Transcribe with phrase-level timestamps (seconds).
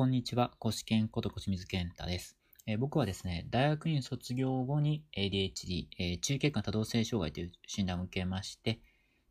[0.00, 0.50] こんにちは。
[0.58, 2.38] コシケンこと小清水健太です。
[2.66, 8.80] えー僕はですね、大学院卒業後に ADHD、えー中血管多動性障害という診断を受けまして、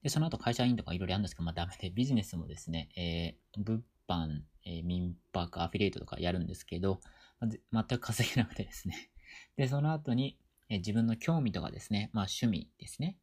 [0.04, 7.00] で、その後会社員とかいろいろあるんですけど、まあダメで、ビジネスもですね、えー物販、えー民泊、アフィリエイトとかやるんですけど、
[7.72, 9.10] ま全く稼げなくてですね。
[9.58, 10.38] で、その後に、
[10.70, 13.18] えー自分の興味とかですね、まあ趣味ですね、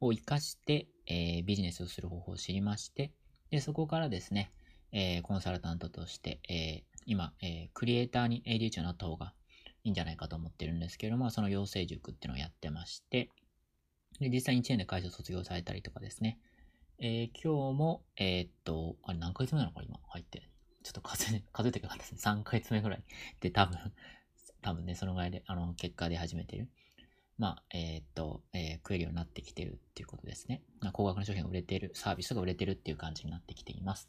[0.00, 3.12] を活かして、えービジネスをする方法を知りまして、
[3.50, 4.50] で、そこからですね、
[4.92, 9.32] えーコンサルタントとして、えー今、えークリエイターに ADH になった方が
[9.84, 13.30] いいんじゃないかと思ってるんですけども、その養成塾っていうのをやってまして、
[14.20, 16.38] で、実際に1年で会社を卒業されたりとかですね、
[16.98, 20.50] えー今日も、えーっと、あれ何ヶ月目なのか今入って。
[20.82, 22.18] ちょっと数え、 数えてくださいですね。
[22.18, 23.04] 3ヶ月目ぐらい
[23.40, 23.78] で多分、
[24.62, 26.70] 多分ね、そのぐらいで、あの、結果で始めてる。
[27.38, 30.62] まあ、えーっと、えー食えるようになってきてるっていうことですね。
[30.80, 34.08] まあ高額な商品が売れてる、サービスが売れてるっていう感じになってきています。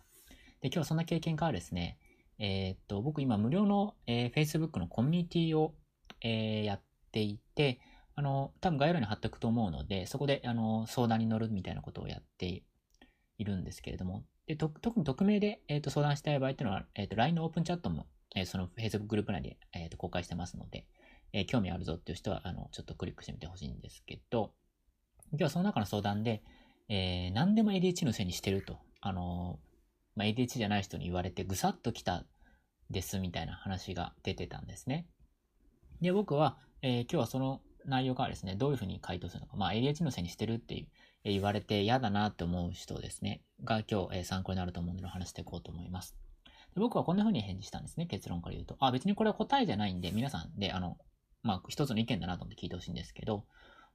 [0.62, 1.98] で、今日はそんな経験からですね、
[2.38, 5.73] えーっと、僕今無料の、えー Facebook のコミュニティを、
[6.22, 6.81] えーやっ
[7.12, 7.80] ていて、
[8.16, 12.64] あの、多分概要欄に貼っておくと思うので、そこで、あの、相談に乗るみたいなことをやって
[13.38, 20.86] いるんですけれども、で、特に匿名で、えーと、相談したい場合っていうのは、えーと、LINE のオープンチャットも、えーその Facebook グループ内で、えーと、公開してますので、
[21.34, 24.53] えー興味あるぞっていう人は、あの、ちょっとクリックしてみてほしいんですけど、
[25.31, 26.44] 今日はその中の相談で、
[26.88, 29.59] えー何でも ADHD のせいにしてると、あの
[30.16, 32.26] まあ、ADHD じゃない人に言われてぐさっときた
[32.90, 35.08] ですみたいな話が出てたんですね。
[36.02, 40.88] で、僕は、えー今日はその内容からですね、どういうふうに回答するのか、まあ、ADHD のせいにしてるっていう、
[41.23, 46.16] えー言われて嫌だなって思う人ですね、が今日、えー参考になると思うので話していこうと思います。
[46.73, 48.78] で僕はこんなふうに返事したんですね、結論から言うと。
[48.80, 50.98] あ、別にこれは答えじゃないんで、皆さんで、あの、
[51.44, 53.46] まあ、一つの意見だなと思って聞いてほしいんですけど、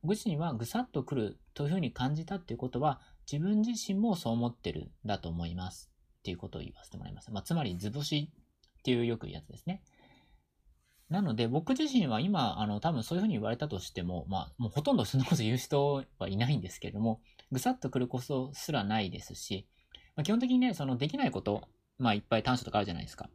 [0.02, 5.90] 僕自身はぐさっと来るというふうに感じたっていうことは、自分自身もそう思ってるんだと思います。
[6.26, 7.30] っていうことを言わせてもらいます。
[7.30, 8.32] まあ、つまり図星
[8.78, 9.80] っていうよく言うやつですね。
[11.08, 17.20] なので、僕自身は今、あの、多分そういうふうに言われたとしても、まあ、もうほとんどそんなこと言う人はいないんですけれども、
[17.52, 19.68] ぐさっと来ることすらないですし、
[20.16, 21.68] まあ、基本的にね、そのできないこと、
[21.98, 23.30] まあ、いっぱい短所とかあるじゃないですか。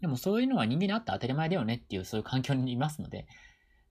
[0.00, 3.26] でもそういうのは人間にあって当たり前だよねっていう、そういう環境にいますので、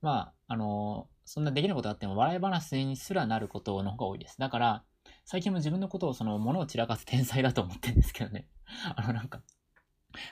[0.01, 4.37] まあ、あのそんなできないことあっても笑い話にすらなることの方が多いです。
[4.39, 4.83] だから、
[5.25, 8.47] 最近も自分のことをその、物を散らかす天才だと思ってるんですけどね。
[8.95, 9.41] あの、なんか、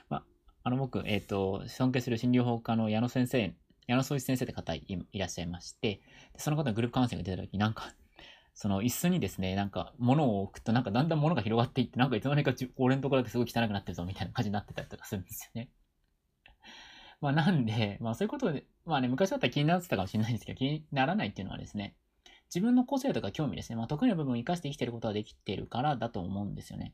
[0.09, 0.23] まあ、
[0.63, 3.55] あの、僕、えっ、と、尊敬する心療法科の矢野先生、
[3.87, 6.01] 矢野総一先生って方いいらっしゃいまして、
[6.37, 7.93] その方のグループカウンセリングが出た時なんか、
[8.53, 15.69] その椅子にですね、なんか物を置くとなんかだんだん物が広がっていって、なんかいつの間にか俺のところだけすごい汚くなってるぞみたいな感じになってたりとかするんですよね。
[17.21, 21.95] まあなんで、まあそういうことで、まあね、昔だったら気になってたかもしれないんですけど、気にならないっていうのはですね、
[22.53, 26.93] 自分の個性とか興味ですね、まあ得意な部分を生かして生きてることができてるからだと思うんですよね。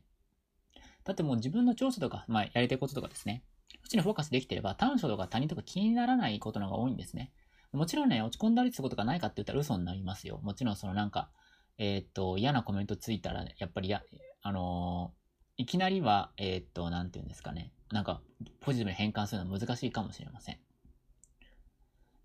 [1.04, 3.42] だってもう自分の長所とか、まあやりたいこととかですね、
[3.82, 7.32] そっちにフォーカスできてれば短所とか他人とか気にならないことの方が多いんですね。
[7.72, 10.40] もちろんね、落ち込んだりすることがないかって言ったら嘘になりますよ。
[10.42, 11.30] もちろんそのなんか、
[11.76, 14.02] えーっと、嫌なコメントついたら、やっぱりや、
[14.42, 15.18] あのー
[15.60, 17.72] いきなりは、えーっと、なんて言うんですかね。
[17.90, 18.22] なんか、
[18.60, 20.58] ポジティブに変換するのは難しいかもしれません。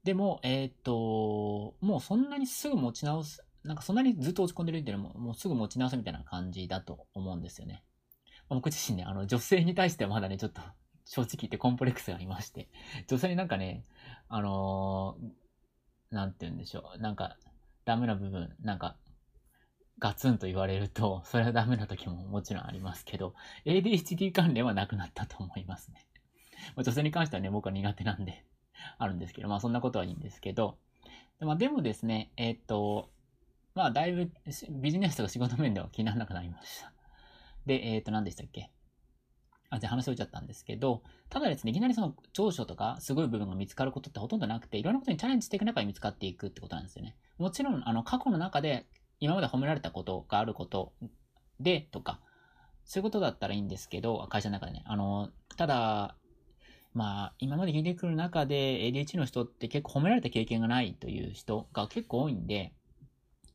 [0.04, 7.84] でも、えーっと、もうそんなにすぐ持ち直す、なんかそんなにずっと落ち込んでるっていうのも、もうすぐ持ち直すみたいな感じだと思うんですよね。
[8.50, 10.62] 僕自身ね、あの、女性に対してはまだね、ちょっと、
[11.06, 12.70] 正直言ってコンプレックスがありまして、
[13.08, 13.86] 女性になんかね、
[14.28, 15.44] あのー
[16.14, 17.38] なんて言うんでしょう、なんか、
[17.86, 18.98] ダメな部分、なんか、
[20.00, 23.34] ガツンと言われると、 それはダメな時ももちろんありますけど、
[23.66, 26.06] ADHD 関連はなくなったと思いますね。
[26.78, 28.46] 女性に関してはね、僕は苦手なんで、
[28.98, 30.78] あるんですけど、まあそんなことはいいんですけど、
[31.40, 33.12] で,、まあ、でもですね、えーっと、
[33.76, 34.32] まあだいぶ
[34.70, 36.94] ビジネスとか仕事面では気にならなくなりました。
[37.66, 38.72] で、えーっと、何でしたっけ？
[39.70, 47.16] あ、じゃあ話し終えちゃったんですけど、ただですね、いきなりその長所とかすごい部分が見つかることってほとんどなくて、いろんなことにチャレンジしていく中で見つかっていくってことなんですよね。
[47.40, 48.86] もちろん、あの、過去の中で
[49.20, 50.94] 今まで褒められたことがあること
[51.60, 52.22] でとか、
[52.86, 54.84] そういうことだったらいいんですけど、会社の中でね。
[54.86, 56.18] あの、ただ、
[56.94, 62.74] まあ、今まで聞いてくる中で ADHD の人って結構褒められた経験がないという人が結構多いんで、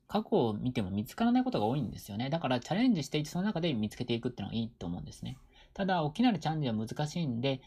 [0.09, 2.31] 過去を見ても見つからないことが多いんですよね。
[2.31, 5.37] だからチャレンジしていてその中で見つけていくっていうのがいいと思うんですね。
[5.75, 7.61] ただ、大きなるチャレンジは難しいんで、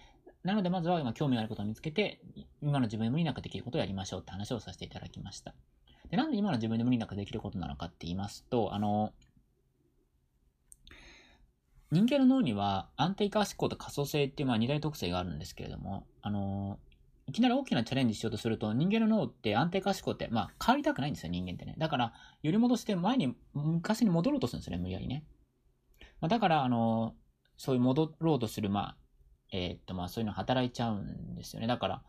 [0.43, 2.19] なのでまずは今興味があることを見つけて、
[2.61, 5.53] 今の自分に無理なくできることをやりましょうって話をさせていただきました。
[6.09, 9.13] で、なんで今の自分で無理なくできることなのかって言いますと、あの、
[11.91, 16.79] 人間の脳には安定化思考と可塑性っていうまあ二大特性があるんですけれども、あの、
[17.27, 21.75] いきなり大きなチャレンジしようとすると人間の脳って安定化思考ってまあ変わりたくないんですよ、人間ってね。
[21.77, 25.25] だから、より戻して前に、昔に戻ろうとするんですよね、無理やりね。
[26.21, 27.15] まあ、だから、あの、
[27.57, 28.97] そういう戻ろうとする、まあ、
[29.51, 31.67] えー、っと、まあそういうの働いちゃうんですよね。
[31.67, 32.03] だから、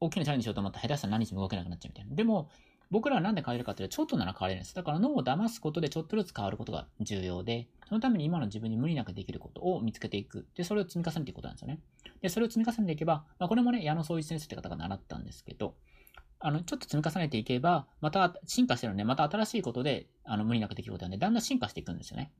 [0.00, 2.16] 大きなチャレンジしようと思ったら下手したら何日も動けなくなっちゃうみたいな。
[2.16, 2.50] でも、
[2.92, 4.74] 僕らはなんで変えるかというと、ちょっとなら変われるんです。
[4.74, 10.46] だから脳を騙すことでちょっとずつ変わることが重要で、そのために今の自分に無理なくできることを見つけていく。
[10.54, 11.80] で、それを積み重ねていくことなんですよね。
[12.20, 15.74] で、それを積み重ねていけば、まあ、これもね、矢野総一先生って方が習ったんですけど、
[16.38, 22.30] あの、ちょっと積み重ねていけば、また進化してるので、また新しいことで、あの、無理なくできることなんで、だんだん進化していくんですよね。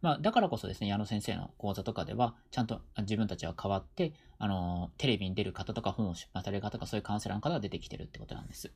[0.00, 8.70] まあ、だからこそですね、矢野先生の講座とかでは、ちゃんと自分たちは変わって、あの、テレビに出る方とか本を出版される方とか、そういうカウンセラーの方が出てきてるってことなんです。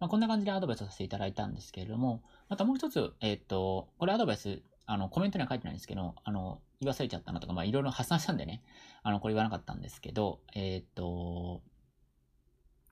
[0.00, 8.62] まあ、こんな感じでアドバイスさせていただいたんですけれども、またもう一つ、えっ、と、これアドバイス、あの、コメントには書いてないんですけど、あの、言わされちゃったなとか、まあ、いろいろ発散したんでね、
[9.02, 11.62] あの、これ言わなかったんですけど、えっ、と、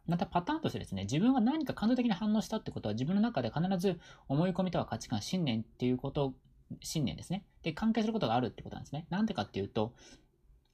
[0.07, 3.99] またパターンとしてですね、自分が何か感動的に反応したってことは自分の中で必ず
[4.29, 6.35] 思い込みとは価値観、信念っていうこと、
[6.81, 7.44] 信念ですね。
[7.62, 9.06] で、関係することがあるってことなんですね。
[9.11, 9.94] なんでかっていうと、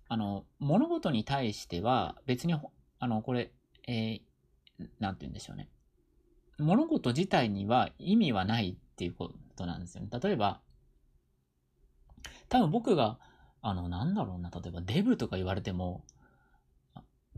[0.08, 2.54] あの、物事に対しては別に、
[2.98, 3.52] あの、これ、
[3.88, 5.68] えー、なんて言うんでしょうね。
[6.58, 10.08] 物事自体には意味はないっていうことなんですよね。
[10.22, 10.60] 例えば、
[12.48, 13.18] 多分僕が、
[13.62, 16.04] あの、なんだろうな、例えばデブとか言われても、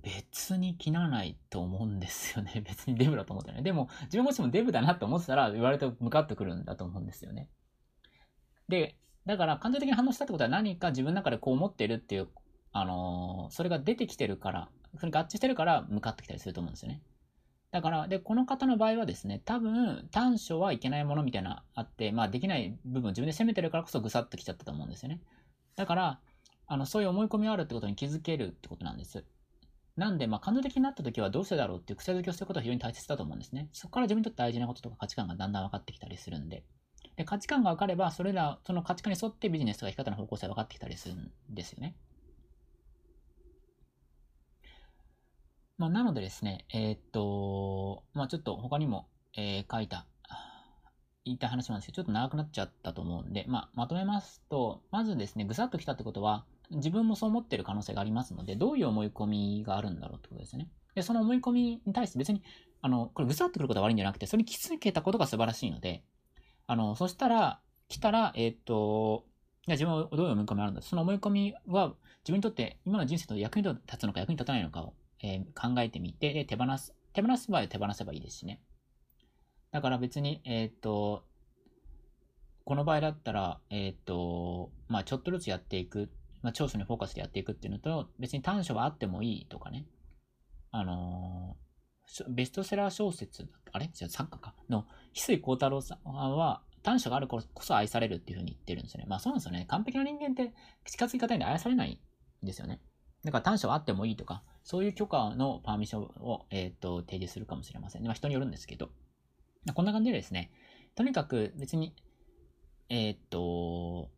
[0.02, 2.62] 別に気ならないと思うんですよね。
[2.66, 3.62] 別にデブだと思ってない。
[3.62, 7.50] でも、自分もしもデブだなって思ってたら、言われて向かってくるんだと思うんですよね。
[8.68, 12.28] で、だから感情的に反応したってことは何か自分の中でこう思ってるっていう、
[12.72, 14.68] あのー、それが出てきてるから、
[14.98, 17.02] それ合致してるから向かってきたりすると思うんですよね。
[17.70, 25.20] だから、で、この方の場合はですね、多分、短所はいけないものみたいなあって、まあ、できない部分を自分で責めてるからこそぐさっときちゃったと思うんですよね。
[25.76, 26.20] だから、
[26.66, 29.24] あの、そういう思い込みがあるってことに気づけるってことなんです。
[29.96, 33.68] なんで、まあ、感情的になった時はどうしてだろうっていう癖づけをすることは非常に大切だと思うんですね。
[33.72, 36.64] そこから自分にとって大事なこととか価値観がだんだん分かってきたりするんで。
[37.18, 41.96] で、価値観が分かれば、それら、その価値観に沿ってビジネスとか生き方の方向性が分かってきたりするんですよね。
[45.78, 50.06] まあ、なのでですね、えー、っと、まあ、ちょっと他にも、えー、書いた、
[51.24, 60.68] 言いた話なんですけど、ちょっと長くなっちゃったと思うんで、まあ、まとめますと、まずですね、ぐさっときたってことは、自分もそう思ってる可能性がありますので、どういう思い込みがあるんだろうってことですね。
[60.94, 62.44] で、その思い込みに対して別に、
[62.80, 66.04] あの、これぐさっとくることが悪いんじゃなくて、それに気づけたことが素晴らしいので、
[66.68, 69.24] あの、そしたら、来たら、えー、っと、
[69.66, 70.82] いや自分はどういう思い込みがあるんだ？
[70.82, 76.94] その思い込みは自分にとって今の人生と役に立つのか役に立たないのかをえー、考えてみて、で、手放す。
[77.12, 78.60] 手放す場合は手放せばいいですしね。
[79.72, 81.24] だから別に、えっ、と、
[82.64, 86.10] この場合だったら、えっ、と、まあちょっとずつやっていく、
[86.42, 89.86] まあ長所にフォーカスでやっていくっていうのと、別に短所はあってもいいとかね。
[90.70, 91.67] あのー、
[92.28, 93.90] ベストセラー小説、あれ？
[93.92, 94.54] じゃあ作家か？
[94.68, 99.06] の、翡翠幸太郎さんは、短所があるからこそ愛されるっていうふうに言ってるんですよね。
[99.08, 99.66] まあそうなんですよね。
[99.68, 100.54] 完璧な人間って
[100.86, 102.00] 近づき方に愛されない
[102.42, 102.80] んですよね。
[103.24, 108.04] だから短所はあってもいいとか、そういう許可のパーミッションを、えーと、提示するかもしれません。
[108.04, 108.90] まあ、人によるんですけど。
[109.74, 110.50] こんな感じでですね、
[110.94, 111.94] とにかく別に、
[112.88, 114.08] えっ、ー、と、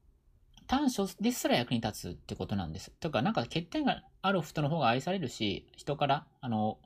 [0.66, 2.92] 短所ですら役に立つってことなんです。
[3.00, 6.78] とか、なんか欠点がある人の方が愛されるし、人から、あの、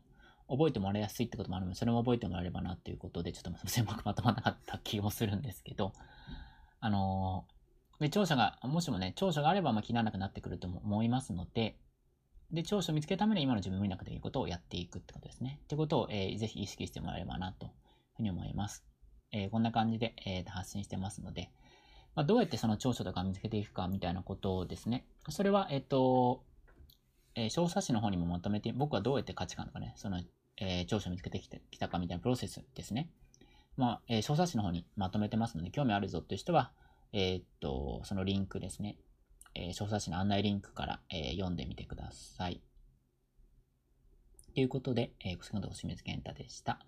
[0.48, 5.92] 覚えてもらいやすいってこともあるので、それも覚えてもらえればなっていうことで、ちょっとすみません、まとまらなかった気もするんですけど、
[6.80, 7.46] あの
[8.00, 11.78] で、長所が、もしもね、長所があれば、まあ、気にならなくなってくると思いますので、
[12.52, 15.60] で、長所を見つけるために今の自分無理なくできることをやっていくってことですね。
[15.64, 17.70] ってことを、えー、ぜひ意識してもらえればなという
[18.16, 18.84] ふうに思います。
[19.32, 21.50] えー、こんな感じで、えー、発信してますので、
[22.14, 26.44] まあ、どうやってその長所とか見つけていくかみたいなことをですね、それは、えっ、と、
[27.34, 30.20] えー、小冊子の方にもまとめて、僕はどうやって価値観とかね、その、
[30.56, 33.10] えー、長所を見つけてきてきたかみたいなプロセスですね。
[33.76, 36.72] まあ、えー、小冊子の方にまとめてますので、興味あるぞっていう人は、
[37.12, 38.96] えっと、そのリンクですね。
[39.54, 42.60] えー、小冊子の案内リンクから、えー、読んでみてください。
[44.54, 46.78] ということで、えー、コスの清水健太でした。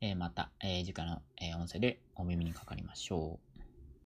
[0.00, 3.49] えー、また、えー、次回の、えー、音声でお耳にかかりましょう。